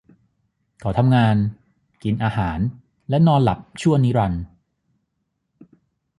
[0.79, 1.35] เขาทำงาน
[2.03, 2.59] กินอาหาร
[3.09, 4.43] และนอนหลับชั่วนิรันดร์!